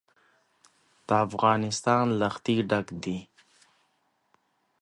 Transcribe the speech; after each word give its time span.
افغانستان 1.25 2.05
له 2.19 2.27
ښتې 2.35 2.55
ډک 2.69 2.87
دی. 3.03 3.17